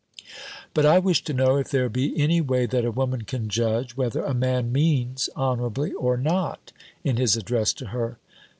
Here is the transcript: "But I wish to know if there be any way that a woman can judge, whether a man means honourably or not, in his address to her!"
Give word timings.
"But 0.73 0.83
I 0.83 0.97
wish 0.97 1.23
to 1.25 1.33
know 1.35 1.57
if 1.57 1.69
there 1.69 1.87
be 1.87 2.19
any 2.19 2.41
way 2.41 2.65
that 2.65 2.85
a 2.85 2.89
woman 2.91 3.21
can 3.21 3.49
judge, 3.49 3.95
whether 3.95 4.23
a 4.23 4.33
man 4.33 4.71
means 4.71 5.29
honourably 5.37 5.91
or 5.91 6.17
not, 6.17 6.71
in 7.03 7.17
his 7.17 7.37
address 7.37 7.71
to 7.73 7.85
her!" 7.89 8.17